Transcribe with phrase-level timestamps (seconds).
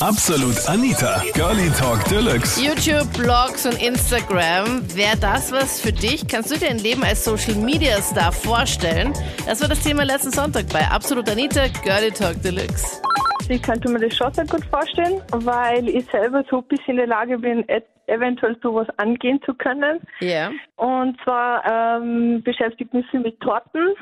[0.00, 2.60] Absolut Anita, Girlie Talk Deluxe.
[2.62, 4.82] YouTube, Blogs und Instagram.
[4.94, 6.28] Wäre das was für dich?
[6.28, 9.14] Kannst du dir ein Leben als Social Media Star vorstellen?
[9.46, 13.00] Das war das Thema letzten Sonntag bei Absolut Anita, Girlie Talk Deluxe.
[13.48, 16.96] Ich könnte mir das schon sehr gut vorstellen, weil ich selber so ein bisschen in
[16.98, 20.00] der Lage bin, et- eventuell sowas angehen zu können.
[20.20, 20.50] Ja.
[20.76, 21.64] Und zwar
[22.00, 23.94] ähm, beschäftigt mich viel mit Torten.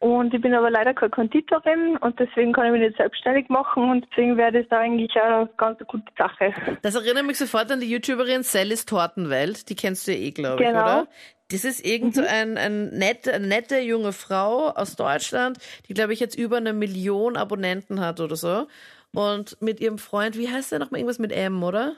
[0.00, 3.90] Und ich bin aber leider keine Konditorin und deswegen kann ich mich nicht selbstständig machen
[3.90, 6.54] und deswegen wäre das da eigentlich eine ganz gute Sache.
[6.80, 9.68] Das erinnert mich sofort an die YouTuberin Sallys Tortenwelt.
[9.68, 10.80] Die kennst du ja eh, glaube ich, Genau.
[10.82, 11.08] oder?
[11.50, 15.58] Das ist irgend so ein, ein nette, eine nette junge Frau aus Deutschland,
[15.88, 18.68] die, glaube ich, jetzt über eine Million Abonnenten hat oder so.
[19.12, 21.00] Und mit ihrem Freund, wie heißt der nochmal?
[21.00, 21.94] Irgendwas mit M, oder?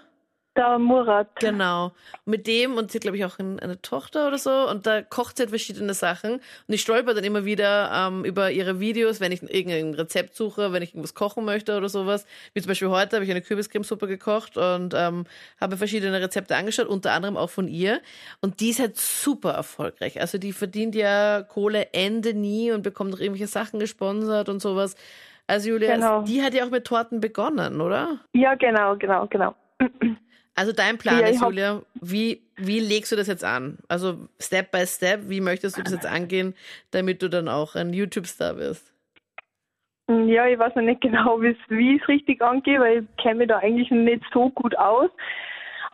[0.55, 1.29] Der Murat.
[1.41, 1.93] Genau.
[2.27, 4.51] Mit dem und sie hat, glaube ich, auch ein, eine Tochter oder so.
[4.69, 6.33] Und da kocht sie halt verschiedene Sachen.
[6.35, 10.73] Und ich stolper dann immer wieder ähm, über ihre Videos, wenn ich irgendein Rezept suche,
[10.73, 12.27] wenn ich irgendwas kochen möchte oder sowas.
[12.53, 15.25] Wie zum Beispiel heute habe ich eine Kürbiscremesuppe gekocht und ähm,
[15.59, 18.03] habe verschiedene Rezepte angeschaut, unter anderem auch von ihr.
[18.43, 20.21] Und die ist halt super erfolgreich.
[20.21, 24.97] Also die verdient ja Kohle Ende nie und bekommt noch irgendwelche Sachen gesponsert und sowas.
[25.47, 26.23] Also Julia, Genau.
[26.23, 28.19] die hat ja auch mit Torten begonnen, oder?
[28.35, 29.55] Ja, genau, genau, genau.
[30.55, 33.79] Also dein Plan Ja, ist, Julia, wie, wie legst du das jetzt an?
[33.89, 36.55] Also Step by Step, wie möchtest du das jetzt angehen,
[36.91, 38.93] damit du dann auch ein YouTube-Star wirst?
[40.09, 43.49] Ja, ich weiß noch nicht genau, wie ich es richtig angehe, weil ich kenne mich
[43.49, 45.11] da eigentlich nicht so gut aus.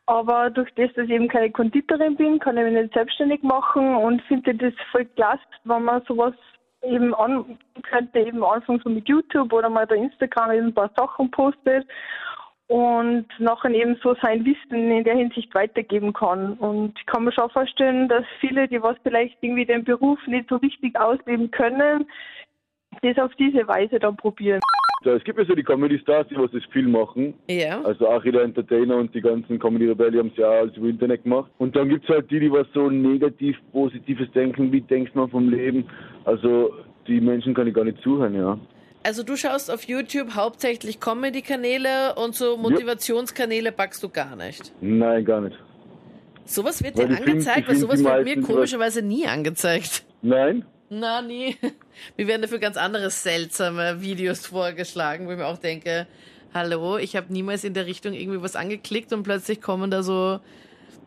[0.07, 3.95] Aber durch das, dass ich eben keine Konditorin bin, kann ich mich nicht selbstständig machen
[3.95, 6.35] und finde das voll klasse, wenn man sowas
[6.83, 10.91] eben an könnte, eben anfangen so mit YouTube oder mal bei Instagram eben ein paar
[10.97, 11.87] Sachen postet
[12.69, 16.53] und nachher eben so sein Wissen in der Hinsicht weitergeben kann.
[16.55, 20.49] Und ich kann mir schon vorstellen, dass viele, die was vielleicht irgendwie den Beruf nicht
[20.49, 22.07] so richtig ausleben können,
[23.03, 24.61] das auf diese Weise dann probieren.
[25.05, 27.33] Ja, es gibt ja so die Comedy-Stars, die was das viel machen.
[27.49, 27.81] Ja.
[27.83, 31.23] Also auch jeder Entertainer und die ganzen Comedy-Rebellen haben es ja auch alles über Internet
[31.23, 31.51] gemacht.
[31.59, 35.49] Und dann gibt's halt die, die was so negativ Positives denken, wie denkst man vom
[35.49, 35.87] Leben.
[36.25, 36.75] Also
[37.07, 38.59] die Menschen kann ich gar nicht zuhören, ja.
[39.09, 44.71] Also du schaust auf YouTube hauptsächlich Comedy-Kanäle und so Motivationskanäle packst du gar nicht.
[44.83, 45.57] Nein, gar nicht.
[46.45, 50.05] Sowas wird Weil dir find- angezeigt, ich weil find sowas wird mir komischerweise nie angezeigt.
[50.21, 50.67] Nein?
[50.91, 51.57] Na, nie.
[52.19, 56.07] Mir werden dafür ganz andere seltsame Videos vorgeschlagen, wo ich mir auch denke,
[56.53, 60.39] hallo, ich habe niemals in der Richtung irgendwie was angeklickt und plötzlich kommen da so,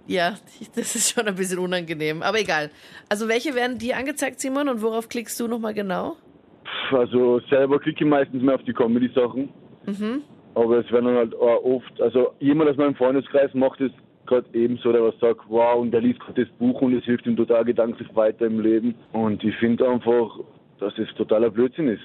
[0.07, 0.39] ja,
[0.75, 2.23] das ist schon ein bisschen unangenehm.
[2.23, 2.71] Aber egal.
[3.09, 6.17] Also welche werden dir angezeigt, Simon, und worauf klickst du nochmal genau?
[6.93, 9.49] Also selber klicke ich meistens mehr auf die Comedy-Sachen.
[9.85, 10.23] Mhm.
[10.53, 13.91] Aber es werden dann halt auch oft, also jemand aus meinem Freundeskreis macht es
[14.25, 17.25] gerade ebenso, der was sagt, wow, und der liest gerade das Buch und es hilft
[17.25, 18.95] ihm total gedanklich weiter im Leben.
[19.13, 20.39] Und ich finde einfach,
[20.79, 22.03] dass es totaler Blödsinn ist.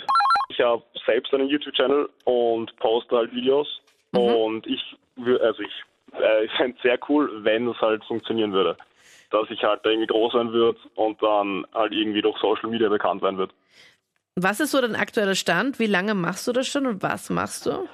[0.49, 3.81] Ich habe selbst einen YouTube-Channel und poste halt Videos.
[4.13, 5.83] Und ich würde, also ich,
[6.19, 8.77] äh, ich fände es sehr cool, wenn es halt funktionieren würde.
[9.31, 12.89] Dass ich halt da irgendwie groß sein würde und dann halt irgendwie durch Social Media
[12.89, 13.53] bekannt sein würde.
[14.39, 15.79] Was ist so dein aktueller Stand?
[15.79, 17.89] Wie lange machst du das schon und was machst du?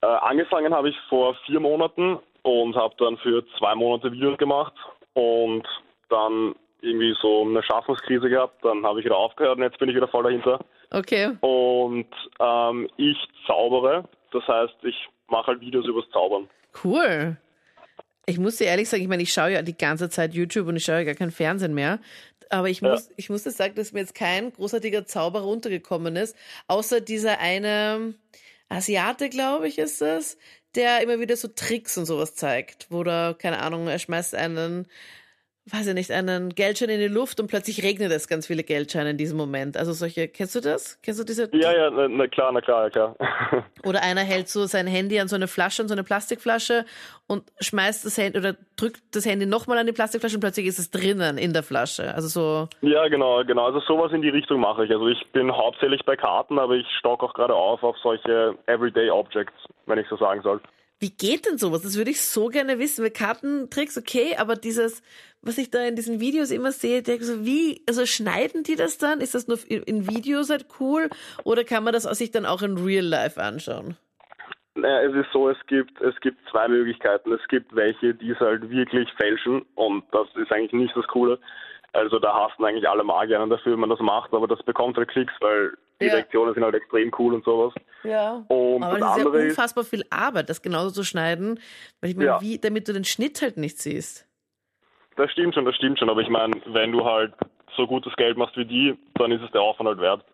[0.00, 4.72] Äh, angefangen habe ich vor vier Monaten und habe dann für zwei Monate Videos gemacht
[5.12, 5.68] und
[6.08, 8.64] dann irgendwie so eine Schaffungskrise gehabt.
[8.64, 10.64] Dann habe ich wieder aufgehört und jetzt bin ich wieder voll dahinter.
[10.90, 11.36] Okay.
[11.40, 12.08] Und
[12.40, 14.96] ähm, ich zaubere, das heißt, ich
[15.28, 16.48] mache halt Videos übers Zaubern.
[16.82, 17.36] Cool.
[18.24, 20.76] Ich muss dir ehrlich sagen, ich meine, ich schaue ja die ganze Zeit YouTube und
[20.76, 21.98] ich schaue ja gar kein Fernsehen mehr.
[22.52, 26.36] Aber ich muss, ich muss dir sagen, dass mir jetzt kein großartiger Zauberer runtergekommen ist,
[26.66, 28.14] außer dieser eine
[28.68, 30.36] Asiate, glaube ich, ist es,
[30.74, 34.86] der immer wieder so Tricks und sowas zeigt, wo da, keine Ahnung, er schmeißt einen,
[35.70, 39.10] weiß ich nicht, einen Geldschein in die Luft und plötzlich regnet es ganz viele Geldscheine
[39.10, 39.76] in diesem Moment.
[39.76, 41.00] Also solche, kennst du das?
[41.02, 41.48] Kennst du diese?
[41.54, 43.16] Ja, ja, na, na klar, na klar, ja klar.
[43.84, 46.84] Oder einer hält so sein Handy an so eine Flasche, an so eine Plastikflasche
[47.28, 50.78] und schmeißt das Handy oder drückt das Handy nochmal an die Plastikflasche und plötzlich ist
[50.80, 52.12] es drinnen in der Flasche.
[52.14, 53.66] Also so, ja, genau, genau.
[53.66, 54.90] Also sowas in die Richtung mache ich.
[54.90, 59.10] Also ich bin hauptsächlich bei Karten, aber ich stock auch gerade auf auf solche Everyday
[59.10, 59.54] Objects,
[59.86, 60.60] wenn ich so sagen soll.
[61.02, 61.82] Wie geht denn sowas?
[61.82, 63.02] Das würde ich so gerne wissen.
[63.02, 65.02] Mit Kartentricks, okay, aber dieses,
[65.42, 68.98] was ich da in diesen Videos immer sehe, denke so, wie, also schneiden die das
[68.98, 69.20] dann?
[69.20, 71.10] Ist das nur in, in Videos halt cool?
[71.42, 73.96] Oder kann man das sich dann auch in Real Life anschauen?
[74.76, 77.32] Naja, es ist so, es gibt, es gibt zwei Möglichkeiten.
[77.32, 81.40] Es gibt welche, die es halt wirklich fälschen und das ist eigentlich nicht das Coole.
[81.92, 85.08] Also da hassen eigentlich alle Magier dafür, wenn man das macht, aber das bekommt halt
[85.08, 86.14] Klicks, weil die Ja.
[86.14, 87.74] Reaktionen sind halt extrem cool und sowas.
[88.02, 88.42] Ja.
[88.48, 91.60] Und Aber das das ist ja unfassbar viel Arbeit, das genauso zu schneiden.
[92.00, 92.40] Weil ich meine, Ja.
[92.40, 94.26] wie, damit du den Schnitt halt nicht siehst.
[95.16, 97.34] das stimmt schon, das stimmt schon, aber ich meine, wenn du halt
[97.76, 100.24] so gutes Geld machst wie die, dann ist es der Aufwand halt wert.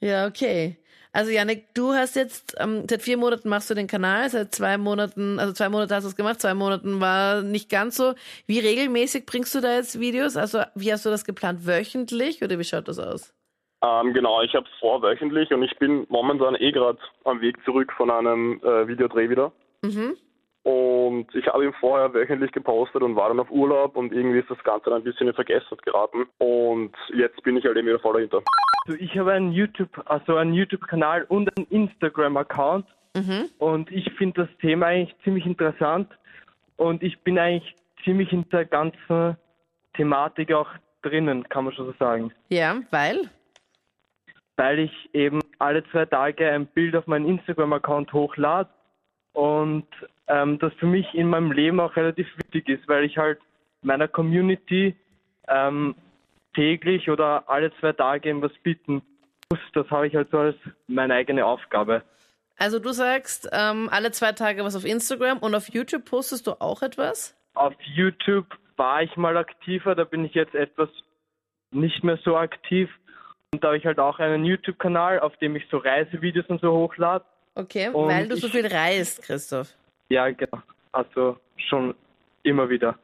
[0.00, 0.76] Ja, okay.
[1.12, 4.76] Also Janik, du hast jetzt, ähm, seit vier Monaten machst du den Kanal, seit zwei
[4.76, 8.12] Monaten, also zwei Monate hast du es gemacht, zwei Monaten war nicht ganz so.
[8.46, 10.36] Wie regelmäßig bringst du da jetzt Videos?
[10.36, 11.66] Also wie hast du das geplant?
[11.66, 13.32] Wöchentlich oder wie schaut das aus?
[13.82, 17.56] Ähm, genau, ich habe es vor wöchentlich und ich bin momentan eh gerade am Weg
[17.64, 19.52] zurück von einem äh, Videodreh wieder.
[19.82, 20.18] Mhm.
[20.66, 24.50] Und ich habe ihn vorher wöchentlich gepostet und war dann auf Urlaub und irgendwie ist
[24.50, 26.26] das Ganze dann ein bisschen in Vergessenheit geraten.
[26.38, 28.42] Und jetzt bin ich halt eben wieder voll dahinter.
[28.84, 32.84] Also ich habe einen YouTube, also einen YouTube-Kanal und einen Instagram-Account.
[33.14, 33.48] Mhm.
[33.58, 36.10] Und ich finde das Thema eigentlich ziemlich interessant.
[36.74, 39.36] Und ich bin eigentlich ziemlich in der ganzen
[39.94, 40.70] Thematik auch
[41.02, 42.32] drinnen, kann man schon so sagen.
[42.48, 43.30] Ja, weil?
[44.56, 48.68] Weil ich eben alle zwei Tage ein Bild auf meinen Instagram-Account hochlade
[49.36, 49.86] und
[50.28, 53.38] ähm, das für mich in meinem Leben auch relativ wichtig ist, weil ich halt
[53.82, 54.96] meiner Community
[55.46, 55.94] ähm,
[56.54, 59.02] täglich oder alle zwei Tage etwas bieten
[59.50, 59.60] muss.
[59.74, 60.56] Das habe ich halt so als
[60.86, 62.02] meine eigene Aufgabe.
[62.56, 66.52] Also du sagst ähm, alle zwei Tage was auf Instagram und auf YouTube postest du
[66.58, 67.36] auch etwas?
[67.52, 68.46] Auf YouTube
[68.76, 70.88] war ich mal aktiver, da bin ich jetzt etwas
[71.72, 72.88] nicht mehr so aktiv.
[73.52, 76.72] Und da habe ich halt auch einen YouTube-Kanal, auf dem ich so Reisevideos und so
[76.72, 77.24] hochlade.
[77.56, 79.74] Okay, Und weil du so viel reist, Christoph.
[80.10, 80.62] Ja, genau.
[80.92, 81.94] Also schon
[82.42, 82.96] immer wieder.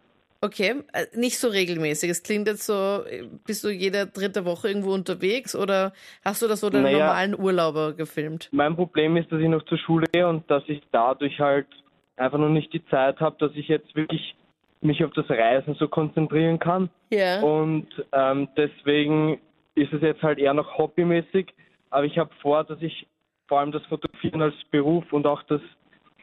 [0.43, 2.10] Okay, äh, nicht so regelmäßig.
[2.10, 5.93] Es klingt jetzt so, äh, bist du jede dritte Woche irgendwo unterwegs oder
[6.25, 6.99] hast du das so deine Naja.
[6.99, 8.49] normalen Urlauber gefilmt?
[8.52, 11.69] Mein Problem ist, dass ich noch zur Schule gehe und dass ich dadurch halt
[12.16, 14.34] einfach noch nicht die Zeit habe, dass ich jetzt wirklich
[14.82, 16.90] mich auf das Reisen so konzentrieren kann.
[17.10, 17.40] Ja.
[17.40, 19.38] Und ähm, deswegen
[19.76, 21.55] ist es jetzt halt eher noch hobbymäßig.
[21.90, 23.06] Aber ich habe vor, dass ich
[23.52, 25.60] vor allem das Fotografieren als Beruf und auch das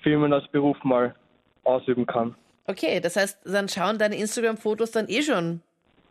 [0.01, 1.13] Filmen als Beruf mal
[1.63, 2.33] ausüben kann.
[2.65, 5.61] Okay, das heißt, dann schauen deine Instagram-Fotos dann eh schon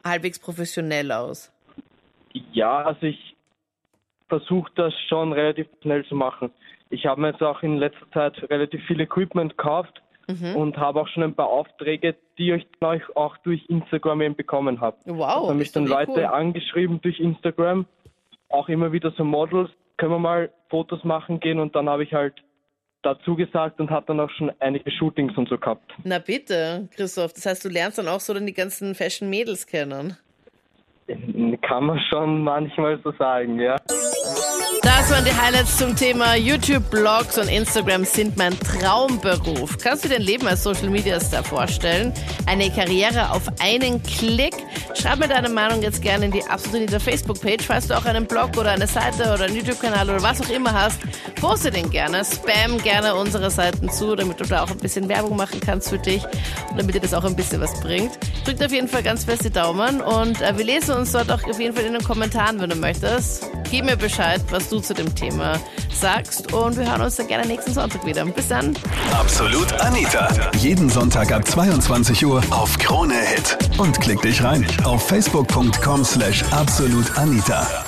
[0.04, 1.52] halbwegs professionell aus.
[2.52, 3.34] Ja, also ich
[4.28, 6.52] versuche das schon relativ schnell zu machen.
[6.90, 10.54] Ich habe mir jetzt auch in letzter Zeit relativ viel Equipment gekauft Mhm.
[10.54, 14.80] und habe auch schon ein paar Aufträge, die ich dann auch- durch Instagram eben bekommen
[14.80, 14.96] habe.
[15.06, 16.24] Wow, da haben mich dann Leute cool.
[16.26, 17.86] angeschrieben durch Instagram,
[18.50, 22.14] auch immer wieder so Models, können wir mal Fotos machen gehen und dann habe ich
[22.14, 22.34] halt
[23.02, 25.92] dazu gesagt und habe dann auch schon einige Shootings und so gehabt.
[26.04, 27.32] Na bitte, Christoph.
[27.34, 30.16] Das heißt, du lernst dann auch so dann die ganzen Fashion-Mädels kennen.
[31.62, 33.76] Kann man schon manchmal so sagen, ja.
[34.82, 39.76] Das waren die Highlights zum Thema YouTube, Blogs und Instagram sind mein Traumberuf.
[39.78, 42.12] Kannst du dir dein Leben als Social Media Star vorstellen?
[42.46, 44.54] Eine Karriere auf einen Klick?
[44.94, 47.64] Schreib mir deine Meinung jetzt gerne in die Absolut Anita Facebook-Page.
[47.66, 50.72] Falls du auch einen Blog oder eine Seite oder einen YouTube-Kanal oder was auch immer
[50.72, 51.00] hast,
[51.40, 52.24] poste den gerne.
[52.24, 55.98] Spam gerne unsere Seiten zu, damit du da auch ein bisschen Werbung machen kannst für
[55.98, 56.24] dich
[56.70, 58.18] und damit dir das auch ein bisschen was bringt.
[58.44, 61.44] Drückt auf jeden Fall ganz fest die Daumen und äh, wir lesen uns dort auch
[61.44, 63.46] auf jeden Fall in den Kommentaren, wenn du möchtest.
[63.70, 65.60] Gib mir Bescheid, was du zu dem Thema
[65.92, 68.24] sagst und wir hören uns dann gerne nächsten Sonntag wieder.
[68.24, 68.76] Bis dann.
[69.12, 70.28] Absolut Anita.
[70.56, 73.58] Jeden Sonntag ab 22 Uhr auf Krone Hit.
[73.78, 77.87] Und klick dich rein auf facebook.com slash absolutanita.